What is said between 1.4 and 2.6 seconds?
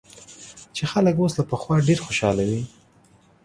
پخوا ډېر خوشاله